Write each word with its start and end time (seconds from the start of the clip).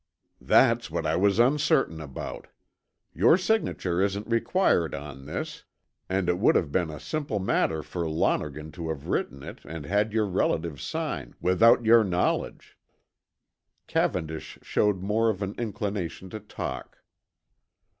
"That's 0.41 0.89
what 0.89 1.05
I 1.05 1.15
was 1.15 1.37
uncertain 1.37 2.01
about. 2.01 2.47
Your 3.13 3.37
signature 3.37 4.01
isn't 4.01 4.25
required 4.25 4.95
on 4.95 5.27
this, 5.27 5.63
and 6.09 6.27
it 6.27 6.39
would 6.39 6.55
have 6.55 6.71
been 6.71 6.89
a 6.89 6.99
simple 6.99 7.37
matter 7.37 7.83
for 7.83 8.09
Lonergan 8.09 8.71
to 8.71 8.89
have 8.89 9.09
written 9.09 9.43
it 9.43 9.63
and 9.63 9.85
had 9.85 10.11
your 10.11 10.25
relatives 10.25 10.81
sign, 10.81 11.35
without 11.39 11.85
your 11.85 12.03
knowledge." 12.03 12.79
Cavendish 13.85 14.57
showed 14.63 15.03
more 15.03 15.29
of 15.29 15.43
an 15.43 15.53
inclination 15.59 16.31
to 16.31 16.39
talk. 16.39 17.03